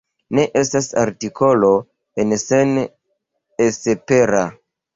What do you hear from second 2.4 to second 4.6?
Sen:esepera.